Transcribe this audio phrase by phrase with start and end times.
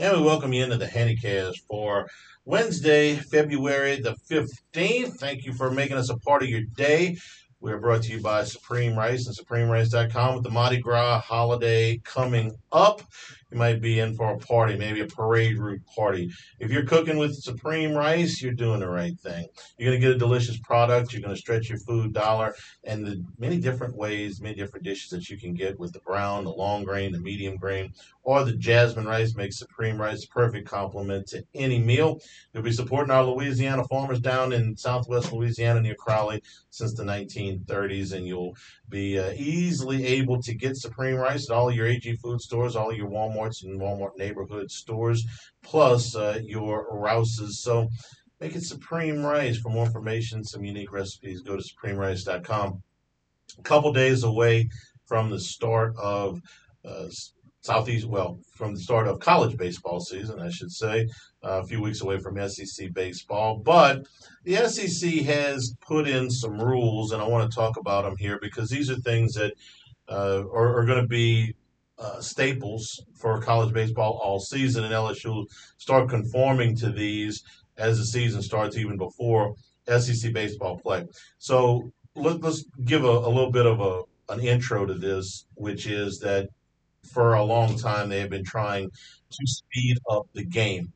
[0.00, 2.08] And we welcome you into the Handycast for
[2.44, 5.14] Wednesday, February the 15th.
[5.14, 7.18] Thank you for making us a part of your day.
[7.58, 12.00] We are brought to you by Supreme Rice and SupremeRice.com with the Mardi Gras holiday
[12.04, 13.02] coming up.
[13.50, 16.30] You might be in for a party, maybe a parade route party.
[16.58, 19.48] If you're cooking with Supreme Rice, you're doing the right thing.
[19.78, 21.12] You're going to get a delicious product.
[21.12, 25.10] You're going to stretch your food dollar and the many different ways, many different dishes
[25.10, 28.52] that you can get with the brown, the long grain, the medium grain, or the
[28.52, 32.20] jasmine rice makes Supreme Rice a perfect complement to any meal.
[32.52, 38.12] You'll be supporting our Louisiana farmers down in southwest Louisiana near Crowley since the 1930s,
[38.12, 38.54] and you'll
[38.88, 42.92] be uh, easily able to get Supreme Rice at all your AG food stores, all
[42.92, 45.24] your Walmarts and Walmart neighborhood stores,
[45.62, 47.62] plus uh, your Rouses.
[47.62, 47.88] So
[48.40, 49.58] make it Supreme Rice.
[49.58, 52.82] For more information, some unique recipes, go to supremerice.com.
[53.58, 54.68] A couple days away
[55.06, 56.40] from the start of
[56.84, 57.06] uh,
[57.68, 61.06] Southeast, well, from the start of college baseball season, I should say,
[61.44, 63.58] uh, a few weeks away from SEC baseball.
[63.58, 64.06] But
[64.44, 68.38] the SEC has put in some rules, and I want to talk about them here
[68.40, 69.52] because these are things that
[70.08, 71.54] uh, are, are going to be
[71.98, 75.46] uh, staples for college baseball all season, and LSU will
[75.76, 77.44] start conforming to these
[77.76, 79.54] as the season starts, even before
[79.86, 81.04] SEC baseball play.
[81.36, 85.86] So let, us give a, a little bit of a an intro to this, which
[85.86, 86.48] is that
[87.04, 90.92] for a long time they have been trying to speed up the game.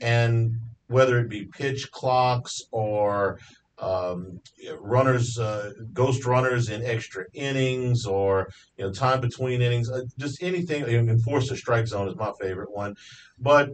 [0.00, 0.56] And
[0.88, 3.38] whether it be pitch clocks or
[3.78, 4.40] um,
[4.80, 10.42] runners, uh, ghost runners in extra innings, or you know time between innings, uh, just
[10.42, 10.88] anything.
[10.88, 12.96] You enforce the strike zone is my favorite one,
[13.38, 13.70] but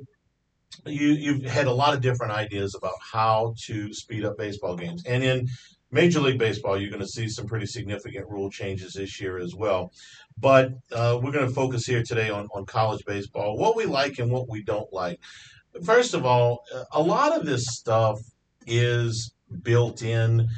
[0.86, 5.04] you you've had a lot of different ideas about how to speed up baseball games,
[5.06, 5.48] and in
[5.92, 9.54] Major League Baseball, you're going to see some pretty significant rule changes this year as
[9.54, 9.92] well.
[10.38, 14.18] But uh, we're going to focus here today on, on college baseball, what we like
[14.18, 15.20] and what we don't like.
[15.84, 18.18] First of all, a lot of this stuff
[18.66, 20.48] is built in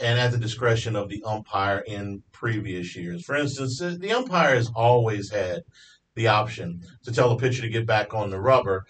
[0.00, 3.24] and at the discretion of the umpire in previous years.
[3.24, 5.62] For instance, the umpire has always had
[6.14, 8.86] the option to tell the pitcher to get back on the rubber,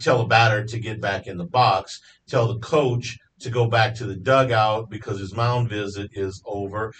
[0.00, 3.94] tell the batter to get back in the box, tell the coach to go back
[3.96, 6.92] to the dugout because his mound visit is over.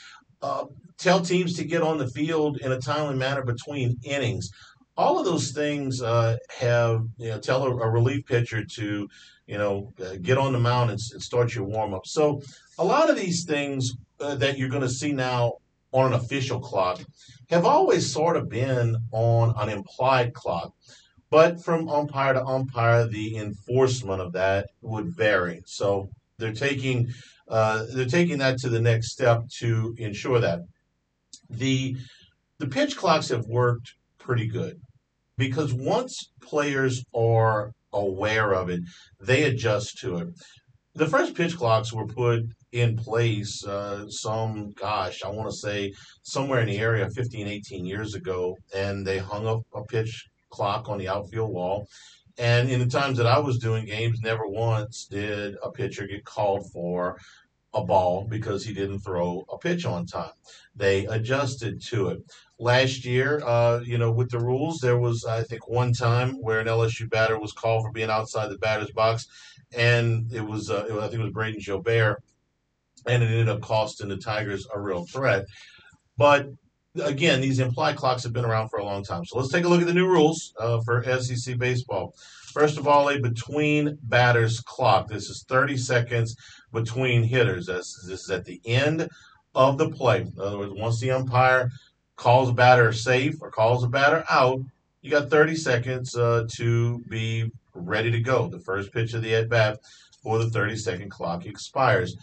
[0.42, 0.64] Uh,
[0.98, 4.50] tell teams to get on the field in a timely manner between innings.
[4.96, 9.08] All of those things uh, have, you know, tell a, a, relief pitcher to,
[9.46, 12.06] you know, uh, get on the mound and, and, start your warm up.
[12.06, 12.42] So
[12.78, 15.54] a lot of these things uh, that you're going to see now
[15.92, 17.00] on an official clock
[17.48, 20.72] have always sort of been on an implied clock.
[21.30, 25.62] But from umpire to umpire, the enforcement of that would vary.
[25.64, 27.08] So they're taking
[27.48, 30.60] uh, they're taking that to the next step to ensure that
[31.48, 31.96] the
[32.58, 34.80] the pitch clocks have worked pretty good
[35.36, 38.80] because once players are aware of it,
[39.20, 40.28] they adjust to it.
[40.94, 45.92] The first pitch clocks were put in place uh, some, gosh, I want to say
[46.22, 50.88] somewhere in the area 15, 18 years ago, and they hung up a pitch clock
[50.88, 51.86] on the outfield wall.
[52.38, 56.24] And in the times that I was doing games, never once did a pitcher get
[56.24, 57.18] called for
[57.72, 60.32] a ball because he didn't throw a pitch on time.
[60.74, 62.22] They adjusted to it.
[62.58, 66.60] Last year, uh, you know, with the rules, there was, I think, one time where
[66.60, 69.26] an LSU batter was called for being outside the batter's box,
[69.76, 72.16] and it was, uh, it was I think it was Brayden Jobert,
[73.06, 75.46] and it ended up costing the Tigers a real threat.
[76.18, 76.48] But
[76.96, 79.24] again, these implied clocks have been around for a long time.
[79.24, 82.14] So let's take a look at the new rules uh, for SEC baseball.
[82.52, 85.08] First of all, a between batters clock.
[85.08, 86.36] This is 30 seconds
[86.72, 87.66] between hitters.
[87.66, 89.08] This, is at the end
[89.54, 90.22] of the play.
[90.22, 91.70] In other words, once the umpire
[92.16, 94.60] calls a batter safe or calls a batter out,
[95.02, 98.48] you got 30 seconds uh, to be ready to go.
[98.48, 99.78] The first pitch of the at bat
[100.22, 102.16] for the 30 second clock expires.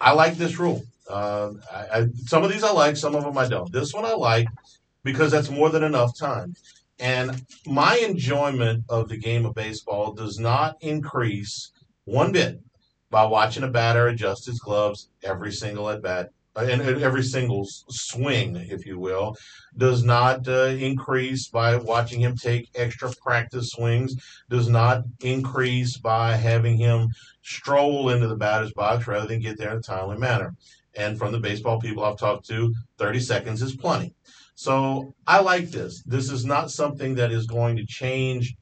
[0.00, 0.82] I like this rule.
[1.12, 3.70] Uh, I, I, some of these I like, some of them I don't.
[3.70, 4.48] This one I like
[5.04, 6.54] because that's more than enough time.
[6.98, 11.72] And my enjoyment of the game of baseball does not increase
[12.04, 12.60] one bit
[13.10, 18.56] by watching a batter adjust his gloves every single at bat and every single swing,
[18.56, 19.36] if you will,
[19.76, 24.14] does not uh, increase by watching him take extra practice swings,
[24.50, 27.08] does not increase by having him
[27.42, 30.54] stroll into the batter's box rather than get there in a timely manner.
[30.96, 34.14] And from the baseball people I've talked to, 30 seconds is plenty.
[34.54, 36.02] So I like this.
[36.04, 38.54] This is not something that is going to change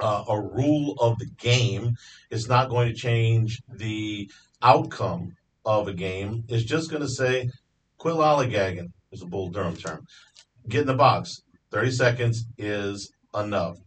[0.00, 1.96] uh, a rule of the game.
[2.30, 4.30] It's not going to change the
[4.62, 6.44] outcome of a game.
[6.48, 7.48] It's just going to say,
[7.98, 10.06] quit lollygagging, is a Bull Durham term.
[10.68, 11.42] Get in the box.
[11.70, 13.78] 30 seconds is enough.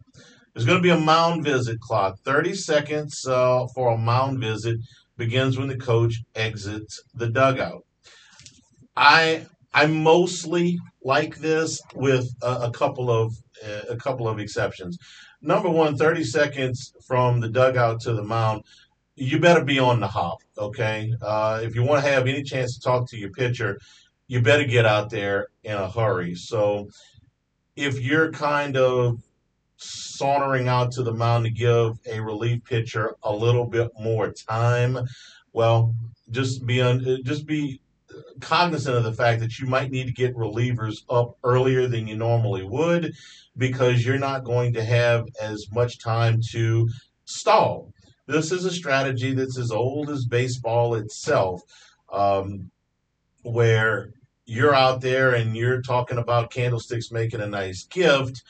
[0.54, 2.20] There's going to be a mound visit clock.
[2.26, 4.78] 30 seconds uh, for a mound visit
[5.18, 7.86] begins when the coach exits the dugout.
[8.96, 13.36] I I mostly like this with a, a couple of
[13.66, 14.98] uh, a couple of exceptions.
[15.42, 18.64] Number one, 30 seconds from the dugout to the mound
[19.18, 21.12] you better be on the hop, okay?
[21.22, 23.80] Uh, if you want to have any chance to talk to your pitcher,
[24.28, 26.36] you better get out there in a hurry.
[26.36, 26.90] So
[27.76, 29.20] if you're kind of
[29.78, 34.98] sauntering out to the mound to give a relief pitcher a little bit more time,
[35.54, 35.96] well,
[36.32, 37.80] just be un- just be
[38.40, 42.16] cognizant of the fact that you might need to get relievers up earlier than you
[42.16, 43.14] normally would
[43.58, 46.90] because you're not going to have as much time to
[47.26, 47.94] stall.
[48.28, 51.62] This is a strategy that's as old as baseball itself,
[52.12, 52.70] um,
[53.44, 54.12] where
[54.46, 58.44] you're out there and you're talking about candlesticks making a nice gift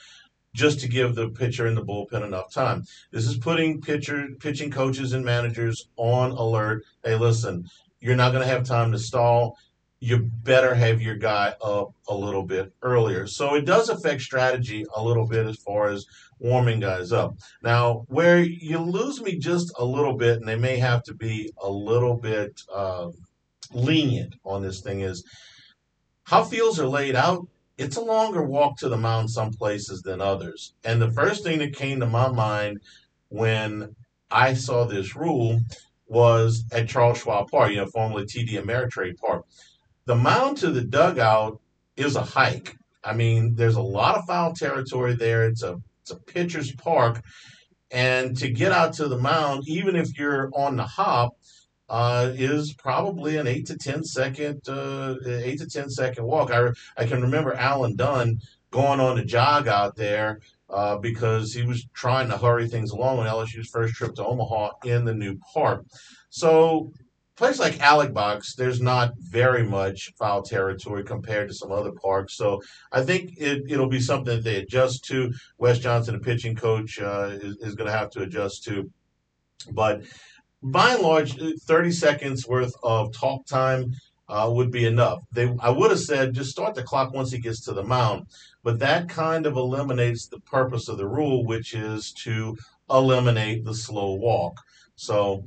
[0.57, 2.83] just to give the pitcher and the bullpen enough time.
[3.11, 6.83] This is putting pitcher pitching coaches and managers on alert.
[7.03, 7.65] Hey, listen,
[8.01, 9.57] you're not going to have time to stall
[9.99, 13.25] you better have your guy up a little bit earlier.
[13.25, 16.05] So it does affect strategy a little bit as far as
[16.39, 17.35] warming guys up.
[17.63, 21.51] Now, where you lose me just a little bit, and they may have to be
[21.63, 23.09] a little bit uh,
[23.73, 25.23] lenient on this thing, is
[26.23, 27.47] how fields are laid out.
[27.77, 30.73] It's a longer walk to the mound some places than others.
[30.83, 32.79] And the first thing that came to my mind
[33.29, 33.95] when
[34.31, 35.61] I saw this rule
[36.07, 39.45] was at Charles Schwab Park, you know, formerly TD Ameritrade Park
[40.07, 41.59] the mound to the dugout
[41.97, 42.75] is a hike.
[43.03, 45.47] I mean, there's a lot of foul territory there.
[45.47, 47.21] It's a it's a pitcher's park,
[47.91, 51.36] and to get out to the mound, even if you're on the hop,
[51.89, 56.51] uh, is probably an eight to ten second uh, eight to ten second walk.
[56.51, 58.39] I I can remember Alan Dunn
[58.71, 60.39] going on a jog out there
[60.69, 64.71] uh, because he was trying to hurry things along on LSU's first trip to Omaha
[64.83, 65.85] in the new park.
[66.29, 66.91] So
[67.37, 72.35] place like Alex Box, there's not very much foul territory compared to some other parks.
[72.35, 72.61] So
[72.91, 75.31] I think it, it'll be something that they adjust to.
[75.57, 78.91] Wes Johnson, the pitching coach, uh, is, is going to have to adjust to.
[79.71, 80.01] But
[80.71, 83.93] by and large, 30 seconds worth of talk time
[84.29, 85.19] uh, would be enough.
[85.31, 88.27] They, I would have said just start the clock once he gets to the mound,
[88.63, 92.57] but that kind of eliminates the purpose of the rule, which is to
[92.89, 94.59] eliminate the slow walk.
[94.95, 95.45] So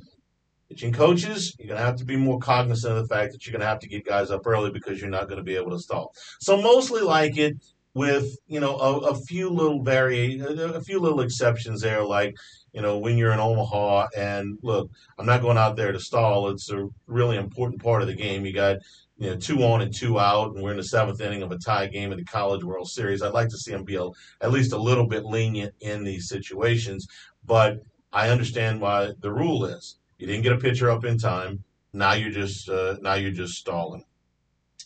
[0.70, 3.50] Pitching coaches, you're going to have to be more cognizant of the fact that you're
[3.50, 5.73] going to have to get guys up early because you're not going to be able
[5.73, 6.14] to stall.
[6.38, 7.56] So mostly like it
[7.94, 12.37] with you know a, a few little vari a few little exceptions there, like
[12.72, 16.48] you know when you're in Omaha and look, I'm not going out there to stall.
[16.48, 18.44] It's a really important part of the game.
[18.44, 18.78] You got
[19.19, 21.58] you know, two on and two out, and we're in the seventh inning of a
[21.58, 23.22] tie game in the College World Series.
[23.22, 24.08] I'd like to see them be a,
[24.40, 27.06] at least a little bit lenient in these situations,
[27.44, 29.99] but I understand why the rule is.
[30.18, 31.62] You didn't get a pitcher up in time.
[31.92, 34.04] Now you're just uh, now you're just stalling.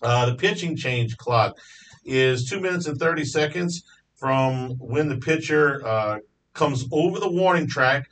[0.02, 1.56] Uh, the pitching change clock
[2.04, 3.84] is two minutes and thirty seconds
[4.14, 6.18] from when the pitcher uh,
[6.52, 8.08] comes over the warning track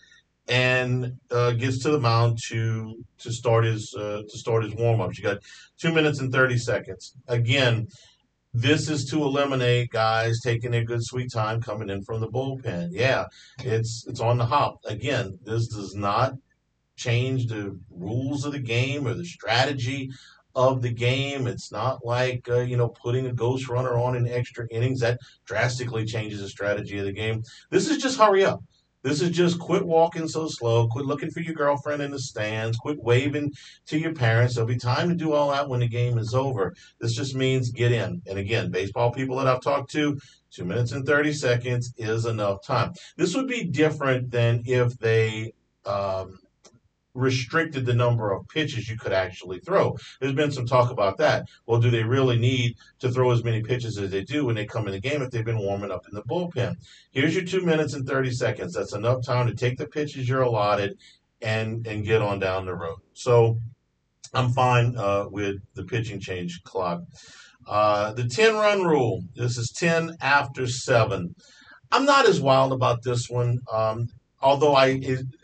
[0.49, 5.00] and uh, gets to the mound to to start his uh, to start his warm
[5.00, 5.18] ups.
[5.18, 5.38] You got
[5.78, 7.14] two minutes and thirty seconds.
[7.28, 7.87] Again,
[8.52, 12.88] this is to eliminate guys taking their good sweet time coming in from the bullpen.
[12.90, 13.25] Yeah,
[13.61, 14.78] it's it's on the hop.
[14.84, 16.34] Again, this does not
[16.96, 20.11] change the rules of the game or the strategy
[20.54, 21.47] of the game.
[21.47, 25.18] It's not like uh, you know putting a ghost runner on in extra innings that
[25.44, 27.42] drastically changes the strategy of the game.
[27.71, 28.62] This is just hurry up.
[29.02, 30.87] This is just quit walking so slow.
[30.87, 32.76] Quit looking for your girlfriend in the stands.
[32.76, 33.52] Quit waving
[33.87, 34.54] to your parents.
[34.54, 36.73] There'll be time to do all that when the game is over.
[37.00, 38.23] This just means get in.
[38.26, 40.18] And again, baseball people that I've talked to,
[40.52, 42.92] two minutes and 30 seconds is enough time.
[43.16, 45.52] This would be different than if they
[45.85, 46.38] um,
[47.14, 49.97] restricted the number of pitches you could actually throw.
[50.21, 51.47] There's been some talk about that.
[51.66, 54.66] Well, do they really need to throw as many pitches as they do when they
[54.66, 56.76] come in the game if they've been warming up in the bullpen?
[57.11, 58.75] Here's your two minutes and 30 seconds.
[58.75, 60.99] That's enough time to take the pitches you're allotted
[61.40, 62.99] and and get on down the road.
[63.14, 63.59] So
[64.33, 67.02] I'm fine uh, with the pitching change clock.
[67.66, 69.23] Uh, the 10 run rule.
[69.35, 71.35] This is 10 after 7.
[71.92, 73.59] I'm not as wild about this one.
[73.71, 74.09] Um,
[74.42, 75.00] although I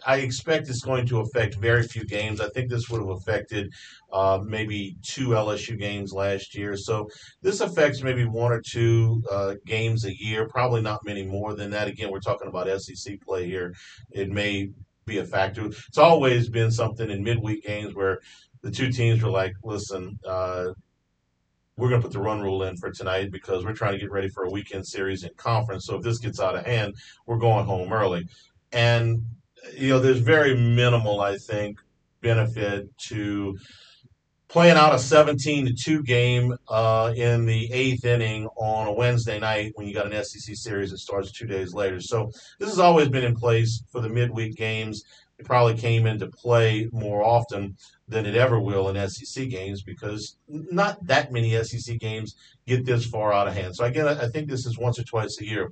[0.06, 2.40] I expect it's going to affect very few games.
[2.40, 3.72] I think this would have affected
[4.12, 6.76] uh, maybe two LSU games last year.
[6.76, 7.08] So
[7.42, 10.48] this affects maybe one or two uh, games a year.
[10.48, 11.88] Probably not many more than that.
[11.88, 13.74] Again, we're talking about SEC play here.
[14.10, 14.70] It may
[15.06, 15.66] be a factor.
[15.66, 18.18] It's always been something in midweek games where
[18.62, 20.68] the two teams were like, "Listen." Uh,
[21.78, 24.10] we're going to put the run rule in for tonight because we're trying to get
[24.10, 25.86] ready for a weekend series in conference.
[25.86, 28.26] So if this gets out of hand, we're going home early.
[28.72, 29.24] And,
[29.76, 31.78] you know, there's very minimal, I think,
[32.20, 33.56] benefit to
[34.48, 39.38] playing out a 17 to 2 game uh, in the eighth inning on a Wednesday
[39.38, 42.00] night when you got an SEC series that starts two days later.
[42.00, 45.04] So this has always been in place for the midweek games.
[45.38, 47.76] It probably came into play more often
[48.08, 52.34] than it ever will in SEC games because not that many SEC games
[52.66, 53.76] get this far out of hand.
[53.76, 55.70] So again, I think this is once or twice a year,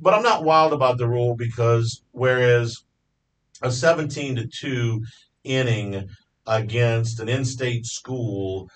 [0.00, 2.84] but I'm not wild about the rule because whereas
[3.60, 5.02] a 17 to two
[5.42, 6.08] inning
[6.46, 8.70] against an in-state school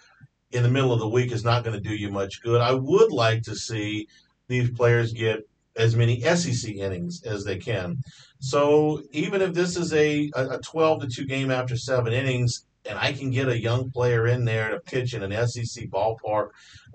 [0.51, 2.61] in the middle of the week is not going to do you much good.
[2.61, 4.09] I would like to see
[4.49, 5.41] these players get
[5.77, 7.97] as many SEC innings as they can.
[8.43, 12.99] So even if this is a, a 12 to 2 game after seven innings, and
[12.99, 16.49] I can get a young player in there to pitch in an SEC ballpark,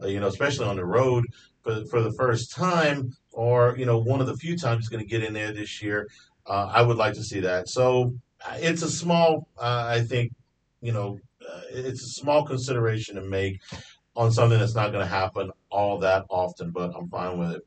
[0.04, 1.24] uh, you know, especially on the road
[1.64, 5.02] for, for the first time, or, you know, one of the few times he's going
[5.02, 6.10] to get in there this year,
[6.48, 7.70] uh, I would like to see that.
[7.70, 8.14] So
[8.46, 10.34] uh, it's a small, uh, I think,
[10.82, 11.18] you know,
[11.50, 13.62] uh, it's a small consideration to make
[14.18, 17.62] on something that's not going to happen all that often, but I'm fine with it.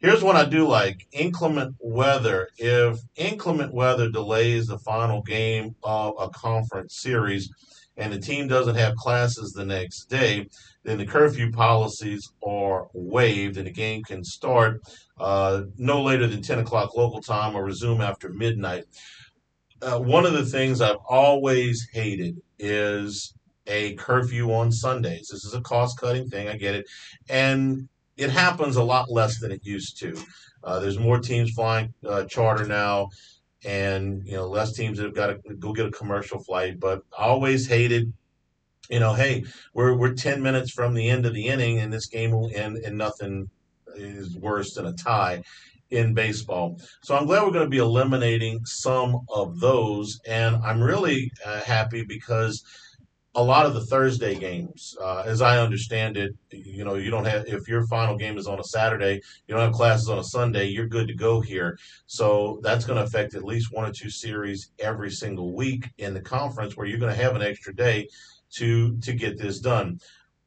[0.00, 2.48] Here's what I do like inclement weather.
[2.58, 7.50] If inclement weather delays the final game of a conference series
[7.96, 10.46] and the team doesn't have classes the next day,
[10.84, 14.80] then the curfew policies are waived and the game can start
[15.18, 18.84] uh, no later than 10 o'clock local time or resume after midnight.
[19.82, 23.34] Uh, one of the things I've always hated is
[23.66, 25.28] a curfew on Sundays.
[25.30, 26.48] This is a cost cutting thing.
[26.48, 26.86] I get it.
[27.28, 30.16] And it happens a lot less than it used to.
[30.64, 33.08] Uh, there's more teams flying uh, charter now,
[33.64, 36.80] and you know less teams that have got to go get a commercial flight.
[36.80, 38.12] But I always hated,
[38.90, 39.44] you know, hey,
[39.74, 42.78] we're we're ten minutes from the end of the inning, and this game will end,
[42.78, 43.48] and nothing
[43.94, 45.42] is worse than a tie
[45.90, 46.80] in baseball.
[47.02, 51.60] So I'm glad we're going to be eliminating some of those, and I'm really uh,
[51.60, 52.64] happy because
[53.36, 57.26] a lot of the Thursday games, uh, as I understand it, you know, you don't
[57.26, 60.24] have if your final game is on a Saturday, you don't have classes on a
[60.24, 61.78] Sunday, you're good to go here.
[62.06, 66.14] So that's going to affect at least one or two series every single week in
[66.14, 68.08] the conference, where you're going to have an extra day
[68.54, 70.00] to to get this done.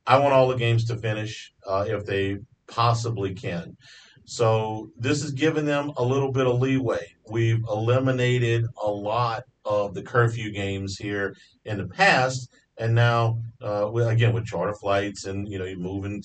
[0.08, 3.78] I want all the games to finish uh, if they possibly can.
[4.26, 7.06] So this is giving them a little bit of leeway.
[7.30, 12.50] We've eliminated a lot of the curfew games here in the past
[12.80, 16.24] and now, uh, again, with charter flights and, you know, you're moving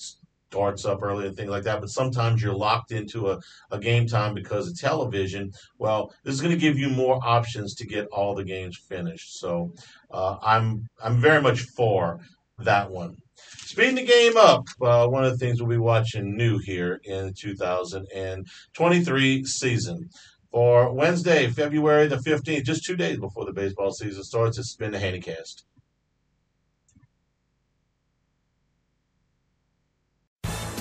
[0.55, 1.81] starts up early and things like that.
[1.81, 5.51] But sometimes you're locked into a, a game time because of television.
[5.79, 9.37] Well, this is going to give you more options to get all the games finished.
[9.37, 9.73] So
[10.11, 12.21] uh, I'm I'm very much for
[12.59, 13.17] that one.
[13.65, 17.33] Speeding the game up, uh, one of the things we'll be watching new here in
[17.37, 20.09] 2023 season.
[20.51, 24.93] For Wednesday, February the 15th, just two days before the baseball season starts, it's been
[24.93, 25.63] the Handycast.